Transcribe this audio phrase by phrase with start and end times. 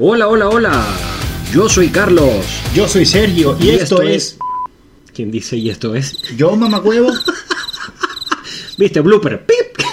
[0.00, 0.86] Hola, hola, hola.
[1.52, 2.46] Yo soy Carlos.
[2.72, 4.38] Yo soy Sergio y, esto, es...
[5.12, 6.22] ¿Quién dice y esto es?
[6.36, 7.10] Yo, mamagüevo.
[8.78, 9.00] ¿Viste?
[9.00, 9.44] Blooper.
[9.44, 9.84] ¡Pip!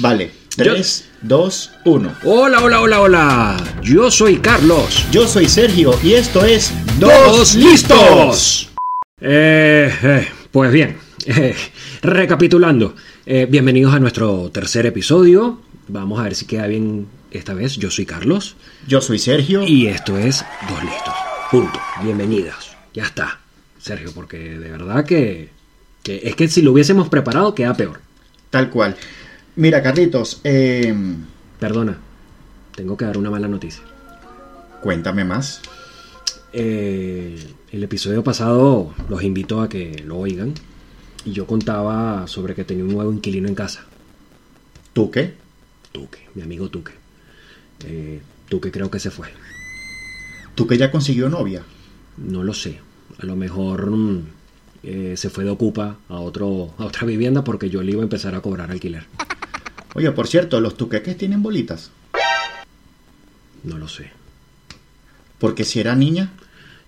[0.00, 0.32] Vale.
[0.56, 2.14] 3, 2, 1.
[2.24, 3.56] Hola, hola, hola, hola.
[3.84, 5.06] Yo soy Carlos.
[5.12, 8.70] Yo soy Sergio y esto es ¡Dos listos!
[9.20, 10.96] Eh, eh, pues bien,
[11.26, 11.54] eh,
[12.02, 12.96] recapitulando.
[13.24, 15.60] eh, bienvenidos a nuestro tercer episodio.
[15.86, 17.76] Vamos a ver si queda bien esta vez.
[17.76, 18.56] Yo soy Carlos.
[18.86, 19.62] Yo soy Sergio.
[19.66, 21.14] Y esto es Dos Listos.
[21.50, 21.78] Punto.
[22.02, 22.76] Bienvenidos.
[22.94, 23.40] Ya está.
[23.78, 25.50] Sergio, porque de verdad que,
[26.02, 28.00] que es que si lo hubiésemos preparado queda peor.
[28.50, 28.96] Tal cual.
[29.56, 30.94] Mira, Carlitos, eh,
[31.58, 31.98] Perdona.
[32.74, 33.82] Tengo que dar una mala noticia.
[34.82, 35.60] cuéntame más.
[36.52, 37.38] Eh,
[37.70, 40.54] el episodio pasado los invito a que lo oigan.
[41.24, 43.84] Y yo contaba sobre que tenía un nuevo inquilino en casa.
[44.94, 45.34] ¿Tú qué?
[45.92, 46.92] Tuque, mi amigo Tuque.
[47.86, 49.28] Eh, Tuque creo que se fue.
[50.54, 51.62] ¿Tú que ya consiguió novia?
[52.16, 52.80] No lo sé.
[53.18, 54.22] A lo mejor mm,
[54.82, 58.04] eh, se fue de ocupa a, otro, a otra vivienda porque yo le iba a
[58.04, 59.04] empezar a cobrar alquiler.
[59.94, 61.90] Oye, por cierto, los tuqueques tienen bolitas.
[63.64, 64.10] No lo sé.
[65.38, 66.30] Porque si era niña,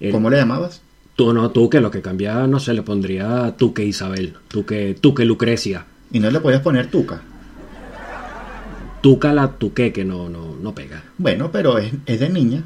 [0.00, 0.80] El- ¿cómo le llamabas?
[1.16, 5.84] Tú no, Tuque, lo que cambia, no sé, le pondría Tuque Isabel, Tuque, Tuque Lucrecia,
[6.10, 7.22] Y no le podías poner tuca.
[9.02, 11.04] Tuca la Tuque, que no, no, no pega.
[11.18, 12.64] Bueno, pero es, es de niña.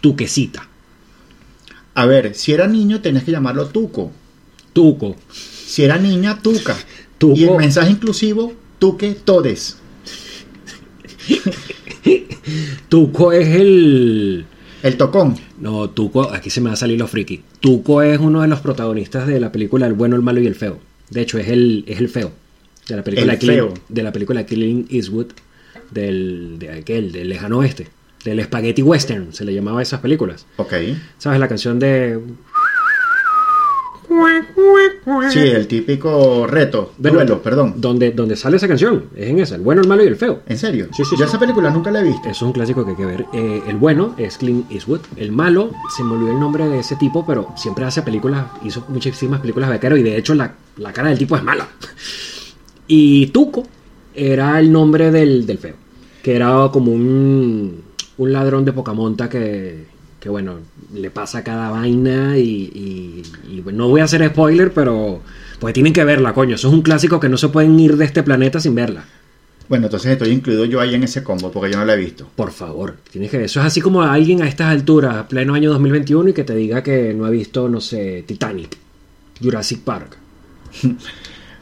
[0.00, 0.68] Tuquecita,
[1.94, 4.12] A ver, si era niño tenías que llamarlo tuco.
[4.72, 6.76] Tuco, Si era niña, tuca.
[7.18, 7.36] Tuco.
[7.36, 9.78] Y el mensaje inclusivo, tuque todes.
[12.88, 14.46] Tuco es el...
[14.82, 15.36] El tocón.
[15.58, 17.42] No, Tuco, aquí se me va a salir lo friki.
[17.60, 20.54] Tuco es uno de los protagonistas de la película El bueno, el malo y el
[20.54, 20.78] feo.
[21.10, 22.30] De hecho, es el, es el feo.
[22.88, 23.74] De la película El feo.
[23.88, 25.26] de la película Clint Eastwood
[25.90, 27.88] del, de aquel, del lejano oeste.
[28.24, 30.46] Del spaghetti western, se le llamaba a esas películas.
[30.56, 30.72] Ok.
[31.18, 32.18] ¿Sabes la canción de
[35.30, 36.92] Sí, el típico reto.
[36.98, 37.74] Bueno, duelo, perdón.
[37.76, 39.06] donde, donde sale esa canción?
[39.16, 40.42] Es en esa, el bueno, el malo y el feo.
[40.46, 40.86] ¿En serio?
[40.96, 41.22] Sí, sí, Yo sí.
[41.24, 42.22] esa película nunca la he visto.
[42.22, 43.26] Eso es un clásico que hay que ver.
[43.32, 45.00] Eh, el bueno es Clint Eastwood.
[45.16, 48.84] El malo, se me olvidó el nombre de ese tipo, pero siempre hace películas, hizo
[48.88, 51.68] muchísimas películas de vaquero y de hecho la, la cara del tipo es mala.
[52.86, 53.64] Y Tuco
[54.14, 55.74] era el nombre del, del feo,
[56.22, 57.82] que era como un,
[58.18, 59.84] un ladrón de poca monta que,
[60.20, 60.56] que, bueno,
[60.94, 63.22] le pasa cada vaina y, y-
[63.56, 65.20] y, bueno, no voy a hacer spoiler, pero
[65.58, 66.54] pues tienen que verla, coño.
[66.54, 69.04] Eso es un clásico que no se pueden ir de este planeta sin verla.
[69.68, 72.28] Bueno, entonces estoy incluido yo ahí en ese combo porque yo no la he visto.
[72.36, 76.28] Por favor, tienes que Eso es así como alguien a estas alturas, pleno año 2021,
[76.28, 78.76] y que te diga que no ha visto, no sé, Titanic,
[79.42, 80.16] Jurassic Park.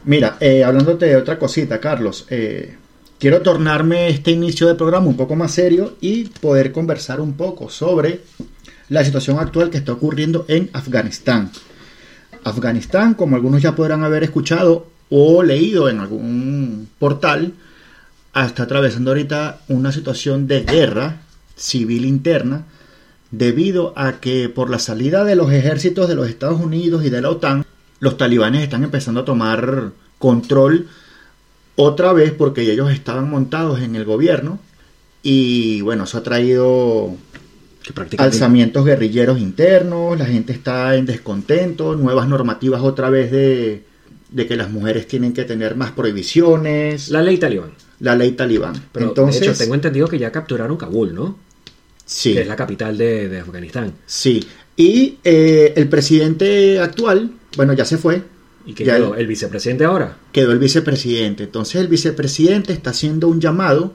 [0.05, 2.77] Mira, eh, hablándote de otra cosita, Carlos, eh,
[3.17, 7.69] quiero tornarme este inicio del programa un poco más serio y poder conversar un poco
[7.69, 8.21] sobre
[8.89, 11.49] la situación actual que está ocurriendo en Afganistán.
[12.43, 17.53] Afganistán, como algunos ya podrán haber escuchado o leído en algún portal,
[18.35, 21.21] está atravesando ahorita una situación de guerra
[21.55, 22.65] civil interna
[23.31, 27.21] debido a que por la salida de los ejércitos de los Estados Unidos y de
[27.21, 27.65] la OTAN,
[27.99, 30.87] los talibanes están empezando a tomar control
[31.75, 34.59] otra vez porque ellos estaban montados en el gobierno
[35.23, 37.15] y bueno, eso ha traído
[37.83, 43.83] Que alzamientos guerrilleros internos, la gente está en descontento, nuevas normativas otra vez de,
[44.29, 47.71] de que las mujeres tienen que tener más prohibiciones, la, La ley talibán.
[47.99, 48.89] ley talibán.
[48.91, 51.37] Pero Entonces, de hecho, tengo entendido que ya capturaron Kabul, ¿no?
[52.05, 53.93] sí, Que es la capital de, de Afganistán.
[54.05, 54.45] sí.
[54.77, 58.23] Y eh, el presidente actual, bueno, ya se fue,
[58.67, 59.15] ¿Y Ya quedó?
[59.15, 60.17] el- vicepresidente ahora?
[60.31, 61.43] quedó el vicepresidente.
[61.43, 63.93] Entonces el vicepresidente está haciendo un llamado,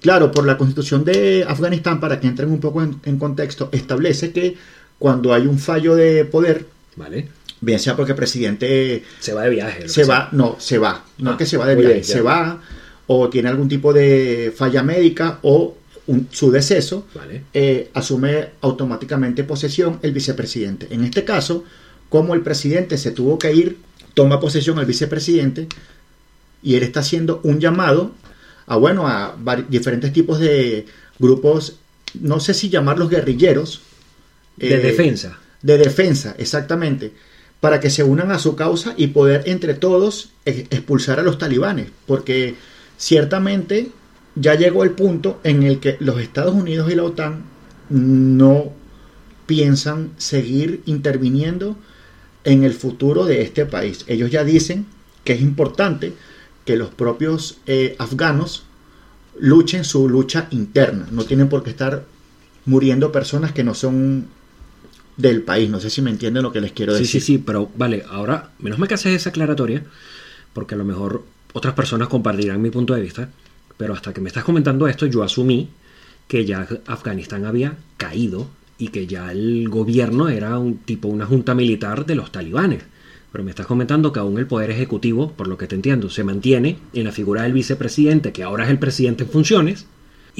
[0.00, 4.32] claro, por la constitución de Afganistán, para que entren un poco en, en contexto, establece
[4.32, 4.56] que
[4.98, 7.28] cuando hay un fallo de poder, ¿Vale?
[7.60, 9.88] bien sea porque el presidente Se va de viaje.
[9.88, 12.60] se va, no, se va, no Ah, que se va de viaje, bien, se va
[13.06, 15.76] o tiene algún tipo de falla médica o
[16.08, 17.44] un- su deceso, Vale.
[17.54, 20.88] eh, asume automáticamente posesión el vicepresidente.
[20.90, 21.64] En este caso,
[22.08, 23.78] como el presidente se tuvo que ir,
[24.14, 25.68] toma posesión el vicepresidente
[26.62, 28.12] y él está haciendo un llamado
[28.66, 29.36] a, bueno, a
[29.68, 30.86] diferentes tipos de
[31.18, 31.76] grupos,
[32.20, 33.82] no sé si llamarlos guerrilleros.
[34.56, 35.38] De eh, defensa.
[35.62, 37.12] De defensa, exactamente.
[37.60, 41.38] Para que se unan a su causa y poder entre todos ex- expulsar a los
[41.38, 41.88] talibanes.
[42.06, 42.54] Porque
[42.96, 43.90] ciertamente
[44.34, 47.42] ya llegó el punto en el que los Estados Unidos y la OTAN
[47.90, 48.72] no
[49.46, 51.76] piensan seguir interviniendo
[52.44, 54.04] en el futuro de este país.
[54.06, 54.86] Ellos ya dicen
[55.24, 56.14] que es importante
[56.64, 58.64] que los propios eh, afganos
[59.38, 61.06] luchen su lucha interna.
[61.10, 62.04] No tienen por qué estar
[62.64, 64.26] muriendo personas que no son
[65.16, 65.68] del país.
[65.70, 67.20] No sé si me entienden lo que les quiero Sí, decir.
[67.20, 69.84] sí, sí, pero vale, ahora, menos mal que haces esa aclaratoria,
[70.52, 73.30] porque a lo mejor otras personas compartirán mi punto de vista,
[73.76, 75.70] pero hasta que me estás comentando esto, yo asumí
[76.28, 81.54] que ya Afganistán había caído y que ya el gobierno era un tipo, una junta
[81.54, 82.84] militar de los talibanes.
[83.32, 86.24] Pero me estás comentando que aún el poder ejecutivo, por lo que te entiendo, se
[86.24, 89.86] mantiene en la figura del vicepresidente, que ahora es el presidente en funciones,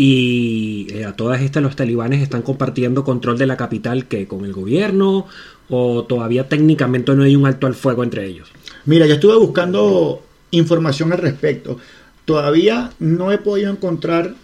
[0.01, 4.45] y eh, a todas estas los talibanes están compartiendo control de la capital que con
[4.45, 5.27] el gobierno
[5.69, 8.49] o todavía técnicamente no hay un alto al fuego entre ellos.
[8.85, 11.79] Mira, yo estuve buscando información al respecto.
[12.25, 14.37] Todavía no he podido encontrar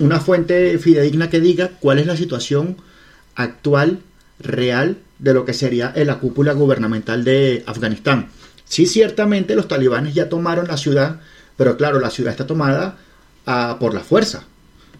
[0.00, 2.76] una fuente fidedigna que diga cuál es la situación
[3.42, 4.00] actual,
[4.38, 8.28] real, de lo que sería la cúpula gubernamental de Afganistán.
[8.64, 11.20] Sí, ciertamente los talibanes ya tomaron la ciudad,
[11.56, 12.98] pero claro, la ciudad está tomada
[13.46, 14.44] ah, por la fuerza.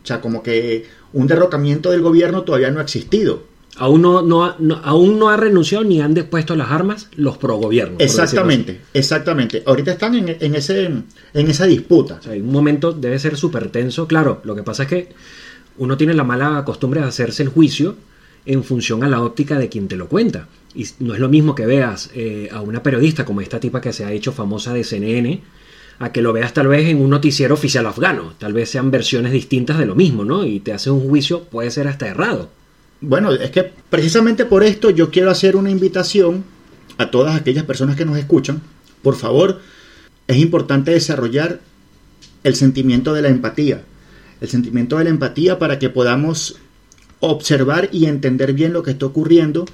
[0.02, 3.44] O sea, como que un derrocamiento del gobierno todavía no ha existido.
[3.76, 7.56] Aún no, no, no- aún no ha renunciado ni han depuesto las armas los pro
[7.56, 7.92] gobierno.
[7.96, 8.34] por decirlo así.
[8.36, 9.62] Exactamente, exactamente.
[9.64, 12.16] Ahorita están en, en ese, en esa disputa.
[12.20, 14.06] O sea, en un momento debe ser súper tenso.
[14.08, 15.08] Claro, lo que pasa es que
[15.78, 17.96] uno tiene la mala costumbre de hacerse el juicio
[18.46, 20.48] en función a la óptica de quien te lo cuenta.
[20.74, 23.92] Y no es lo mismo que veas eh, a una periodista como esta tipa que
[23.92, 25.42] se ha hecho famosa de CNN,
[25.98, 28.34] a que lo veas tal vez en un noticiero oficial afgano.
[28.38, 30.44] Tal vez sean versiones distintas de lo mismo, ¿no?
[30.44, 32.50] Y te hace un juicio, puede ser hasta errado.
[33.00, 36.44] Bueno, es que precisamente por esto yo quiero hacer una invitación
[36.98, 38.62] a todas aquellas personas que nos escuchan.
[39.02, 39.60] Por favor,
[40.26, 41.60] es importante desarrollar
[42.44, 43.82] el sentimiento de la empatía.
[44.40, 46.56] El sentimiento de la empatía para que podamos
[47.20, 49.66] observar y entender bien lo que está ocurriendo.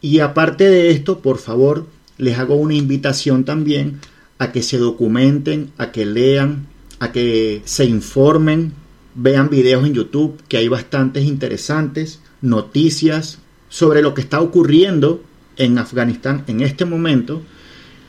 [0.00, 1.86] Y aparte de esto, por favor,
[2.18, 4.00] les hago una invitación también
[4.38, 6.66] a que se documenten, a que lean,
[6.98, 8.72] a que se informen,
[9.14, 13.38] vean videos en YouTube, que hay bastantes interesantes, noticias
[13.68, 15.22] sobre lo que está ocurriendo
[15.56, 17.42] en Afganistán en este momento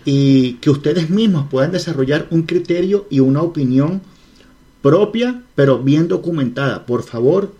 [0.05, 4.01] y que ustedes mismos puedan desarrollar un criterio y una opinión
[4.81, 6.85] propia, pero bien documentada.
[6.85, 7.53] Por favor,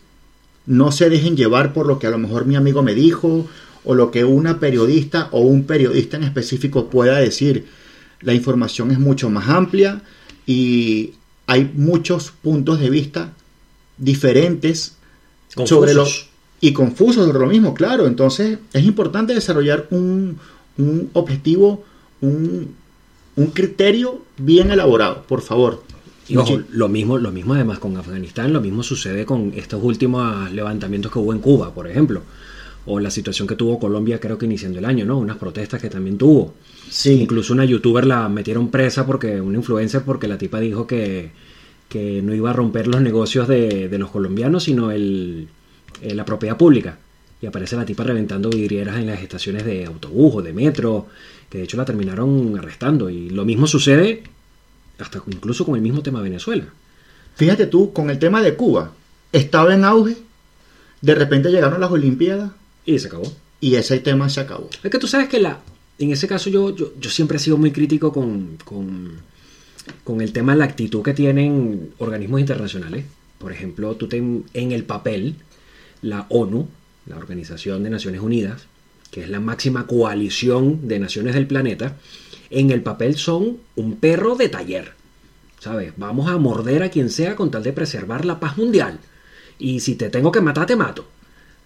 [0.72, 3.46] no se dejen llevar por lo que a lo mejor mi amigo me dijo
[3.84, 7.68] o lo que una periodista o un periodista en específico pueda decir.
[8.22, 10.02] La información es mucho más amplia
[10.46, 11.12] y
[11.46, 13.34] hay muchos puntos de vista
[13.98, 14.96] diferentes
[15.66, 16.30] sobre lo Confusos.
[16.62, 18.08] y confusos sobre lo mismo, claro.
[18.08, 20.38] Entonces es importante desarrollar un,
[20.78, 21.84] un objetivo,
[22.22, 22.74] un,
[23.36, 25.84] un criterio bien elaborado, por favor.
[26.32, 30.52] Y ojo, lo mismo, lo mismo además con Afganistán, lo mismo sucede con estos últimos
[30.52, 32.22] levantamientos que hubo en Cuba, por ejemplo.
[32.86, 35.20] O la situación que tuvo Colombia, creo que iniciando el año, ¿no?
[35.20, 36.54] Unas protestas que también tuvo.
[36.90, 41.32] sí, Incluso una youtuber la metieron presa porque, una influencer, porque la tipa dijo que,
[41.90, 45.50] que no iba a romper los negocios de, de los colombianos, sino el,
[46.02, 46.98] eh, la propiedad pública.
[47.42, 51.08] Y aparece la tipa reventando vidrieras en las estaciones de autobús o de metro,
[51.50, 53.10] que de hecho la terminaron arrestando.
[53.10, 54.24] Y lo mismo sucede
[55.02, 56.66] hasta incluso con el mismo tema Venezuela.
[57.36, 58.92] Fíjate tú, con el tema de Cuba,
[59.32, 60.18] estaba en auge,
[61.02, 62.52] de repente llegaron las Olimpiadas
[62.86, 63.32] Y se acabó.
[63.60, 64.70] y ese tema se acabó.
[64.84, 65.60] Es que tú sabes que la,
[66.00, 69.14] en ese caso yo, yo, yo siempre he sido muy crítico con, con,
[70.04, 73.06] con el tema de la actitud que tienen organismos internacionales.
[73.40, 75.36] Por ejemplo, tú ten- en el papel,
[76.02, 76.68] la ONU,
[77.08, 78.64] la Organización de Naciones Unidas,
[79.12, 81.98] que es la máxima coalición de naciones del planeta,
[82.50, 84.94] en el papel son un perro de taller.
[85.60, 85.94] ¿Sabes?
[85.98, 89.00] Vamos a morder a quien sea con tal de preservar la paz mundial.
[89.60, 91.06] Y si te tengo que matar, te mato.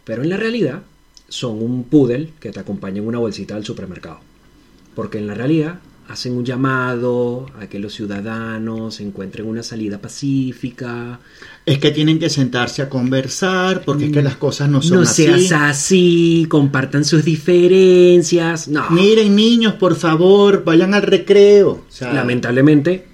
[0.03, 0.83] Pero en la realidad
[1.29, 4.19] son un poodle que te acompaña en una bolsita al supermercado.
[4.95, 11.19] Porque en la realidad hacen un llamado a que los ciudadanos encuentren una salida pacífica.
[11.65, 15.03] Es que tienen que sentarse a conversar porque es que las cosas no son no
[15.03, 15.23] así.
[15.23, 18.67] seas así, compartan sus diferencias.
[18.67, 21.71] No, Miren niños, por favor, vayan al recreo.
[21.71, 23.07] O sea, lamentablemente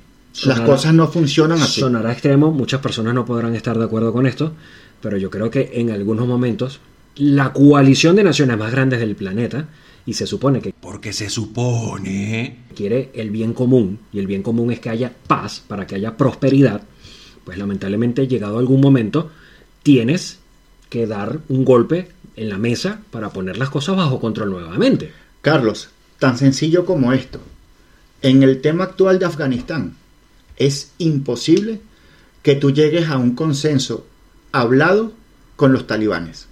[0.45, 1.81] las cosas no funcionan así.
[1.81, 4.53] Sonará extremo, muchas personas no podrán estar de acuerdo con esto,
[5.01, 6.79] pero yo creo que en algunos momentos
[7.15, 9.67] la coalición de naciones más grandes del planeta,
[10.05, 14.71] y se supone que Porque se supone quiere el bien común, y el bien común
[14.71, 16.81] es que haya paz, para que haya prosperidad,
[17.43, 19.31] pues lamentablemente llegado algún momento
[19.83, 20.39] tienes
[20.89, 25.11] que dar un golpe en la mesa para poner las cosas bajo control nuevamente.
[25.41, 25.89] Carlos,
[26.19, 27.39] tan sencillo como esto.
[28.21, 29.95] En el tema actual de Afganistán,
[30.57, 31.81] es imposible
[32.43, 34.05] que tú llegues a un consenso
[34.51, 35.13] hablado
[35.55, 36.47] con los talibanes.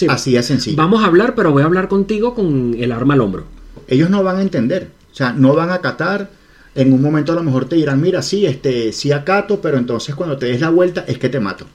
[0.00, 0.76] Sí, Así de sencillo.
[0.78, 3.44] Vamos a hablar, pero voy a hablar contigo con el arma al hombro.
[3.86, 6.30] Ellos no van a entender, o sea, no van a acatar,
[6.74, 10.14] En un momento a lo mejor te dirán, mira, sí, este, sí acato, pero entonces
[10.14, 11.66] cuando te des la vuelta es que te mato.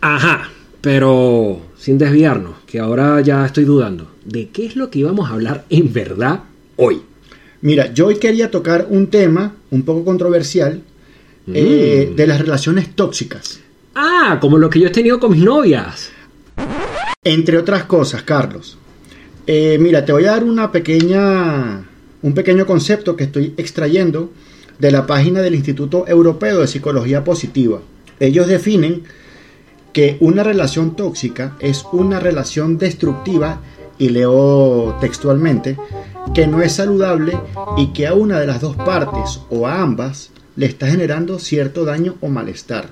[0.00, 0.48] Ajá,
[0.80, 4.12] pero sin desviarnos, que ahora ya estoy dudando.
[4.24, 6.40] ¿De qué es lo que íbamos a hablar en verdad
[6.76, 7.02] hoy?
[7.62, 10.80] Mira, yo hoy quería tocar un tema un poco controversial
[11.52, 12.16] eh, Mm.
[12.16, 13.60] de las relaciones tóxicas.
[13.94, 16.10] Ah, como lo que yo he tenido con mis novias.
[17.24, 18.78] Entre otras cosas, Carlos.
[19.46, 21.84] Eh, mira, te voy a dar una pequeña,
[22.22, 24.30] un pequeño concepto que estoy extrayendo
[24.78, 27.80] de la página del Instituto Europeo de Psicología Positiva.
[28.20, 29.04] Ellos definen
[29.92, 33.60] que una relación tóxica es una relación destructiva,
[33.98, 35.76] y leo textualmente,
[36.34, 37.38] que no es saludable
[37.76, 41.84] y que a una de las dos partes o a ambas le está generando cierto
[41.84, 42.88] daño o malestar.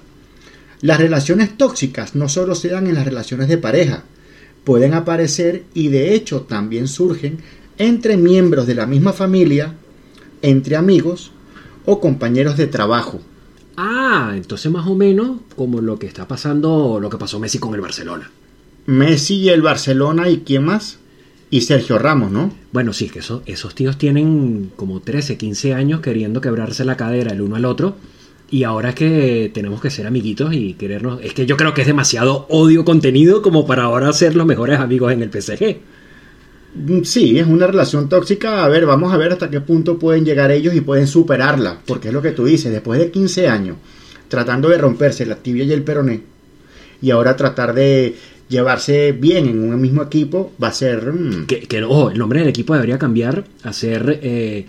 [0.81, 4.05] Las relaciones tóxicas no solo se dan en las relaciones de pareja,
[4.65, 7.39] pueden aparecer y de hecho también surgen
[7.79, 9.75] entre miembros de la misma familia,
[10.43, 11.33] entre amigos
[11.85, 13.21] o compañeros de trabajo.
[13.77, 17.75] Ah, entonces más o menos como lo que está pasando, lo que pasó Messi con
[17.75, 18.31] el Barcelona.
[18.87, 20.99] Messi y el Barcelona y quién más?
[21.51, 22.53] Y Sergio Ramos, ¿no?
[22.73, 26.97] Bueno, sí, es que eso- esos tíos tienen como 13, 15 años queriendo quebrarse la
[26.97, 27.97] cadera el uno al otro.
[28.53, 31.21] Y ahora es que tenemos que ser amiguitos y querernos.
[31.25, 34.79] Es que yo creo que es demasiado odio contenido como para ahora ser los mejores
[34.79, 35.79] amigos en el PSG.
[36.75, 38.63] Mm, Sí, es una relación tóxica.
[38.65, 41.81] A ver, vamos a ver hasta qué punto pueden llegar ellos y pueden superarla.
[41.87, 43.77] Porque es lo que tú dices, después de 15 años
[44.29, 46.23] tratando de romperse la tibia y el peroné,
[47.03, 48.15] y ahora tratar de
[48.49, 51.13] llevarse bien en un mismo equipo, va a ser...
[51.13, 54.65] mm, Que, que, ojo, el nombre del equipo debería cambiar a ser eh,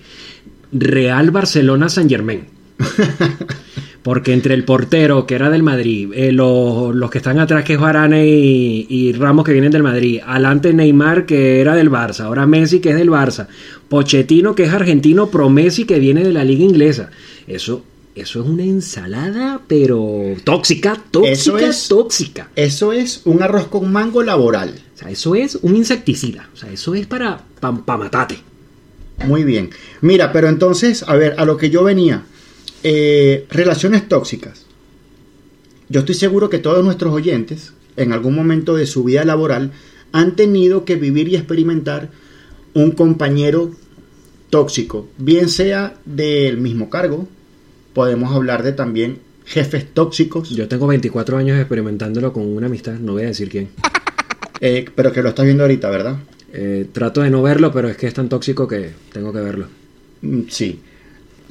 [0.73, 2.45] Real Barcelona San Germain.
[4.03, 7.73] Porque entre el portero, que era del Madrid, eh, los, los que están atrás, que
[7.73, 12.21] es Varane y, y Ramos, que vienen del Madrid, adelante Neymar, que era del Barça,
[12.25, 13.47] ahora Messi, que es del Barça,
[13.87, 17.11] Pochettino, que es argentino, pro Messi, que viene de la liga inglesa.
[17.47, 22.49] Eso, eso es una ensalada, pero tóxica, tóxica, Eso es- tóxica.
[22.57, 24.73] Eso es un arroz con mango laboral.
[24.95, 26.49] O sea, eso es un insecticida.
[26.53, 28.35] O sea, eso es para pa, pa matarte.
[29.25, 29.69] Muy bien.
[30.01, 32.23] Mira, pero entonces, a ver, a lo que yo venía.
[32.83, 34.65] Eh, relaciones tóxicas.
[35.89, 39.71] Yo estoy seguro que todos nuestros oyentes, en algún momento de su vida laboral,
[40.11, 42.09] han tenido que vivir y experimentar
[42.73, 43.71] un compañero
[44.49, 47.27] tóxico, bien sea del mismo cargo,
[47.93, 53.13] podemos hablar de también jefes tóxicos, Yo tengo 24 años experimentándolo con una amistad, no
[53.13, 53.69] voy a decir quién.
[54.61, 56.17] eh, pero que lo estás viendo ahorita, ¿verdad?
[56.53, 59.67] Eh, trato de no verlo, pero es que es tan tóxico que tengo que verlo.
[60.21, 60.79] Mm, Sí.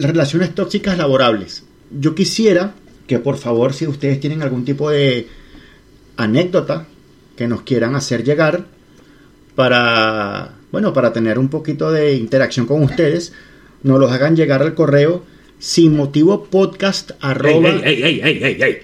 [0.03, 1.63] Las relaciones tóxicas laborables.
[1.97, 2.75] Yo quisiera
[3.07, 5.29] que por favor, si ustedes tienen algún tipo de
[6.17, 6.87] anécdota
[7.37, 8.67] que nos quieran hacer llegar
[9.55, 13.33] para, bueno, para tener un poquito de interacción con ustedes,
[13.85, 15.23] nos los hagan llegar al correo
[15.61, 17.69] sin motivo podcast ¡Ey, arroba...
[17.85, 18.79] ey, ey, ey!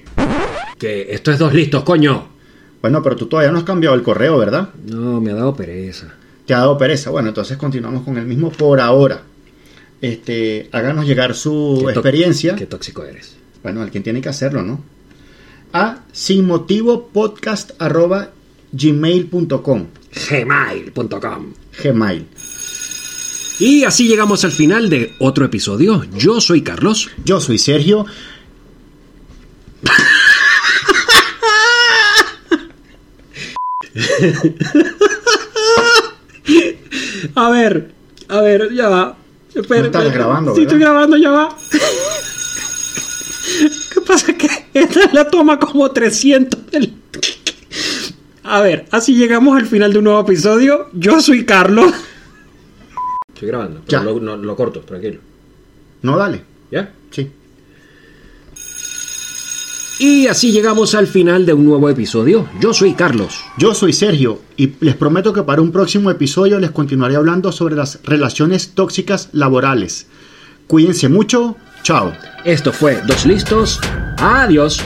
[0.79, 2.29] Que esto es dos listos, coño.
[2.81, 4.69] Bueno, pero tú todavía no has cambiado el correo, ¿verdad?
[4.87, 6.15] No, me ha dado pereza.
[6.47, 7.11] te ha dado pereza.
[7.11, 9.23] Bueno, entonces continuamos con el mismo por ahora.
[10.01, 12.55] Este, háganos llegar su Qué experiencia.
[12.55, 13.37] Qué tóxico eres.
[13.63, 14.83] Bueno, alguien tiene que hacerlo, ¿no?
[15.73, 18.31] A sin motivo podcast arroba
[18.73, 19.87] gmail.com
[20.31, 21.53] Gmail.com
[21.83, 22.27] Gmail.
[23.61, 26.05] Y así llegamos al final de otro episodio.
[26.17, 27.11] Yo soy Carlos.
[27.25, 28.07] Yo soy Sergio.
[37.35, 37.93] A ver,
[38.29, 39.17] a ver, ya va.
[39.61, 40.73] Espera, No estás grabando, Sí, ¿verdad?
[40.75, 41.57] estoy grabando, ya va.
[43.93, 44.33] ¿Qué pasa?
[44.35, 46.95] Que esta es la toma como 300 del-
[48.45, 50.89] A ver, así llegamos al final de un nuevo episodio.
[50.93, 51.93] Yo soy Carlos.
[53.35, 54.21] Estoy grabando, pero pero Ya.
[54.21, 55.21] lo, lo corto, tranquilo.
[56.03, 56.43] No, dale.
[56.71, 56.93] ¿Ya?
[57.11, 57.31] Sí.
[59.99, 62.49] Y así llegamos al final de un nuevo episodio.
[62.61, 63.41] Yo soy Carlos.
[63.59, 67.75] Yo soy Sergio y les prometo que para un próximo episodio les continuaré hablando sobre
[67.75, 70.07] las relaciones tóxicas laborales.
[70.69, 71.57] Cuídense mucho.
[71.83, 72.13] Chao.
[72.45, 73.81] Esto fue Dos Listos.
[74.19, 74.81] Adiós.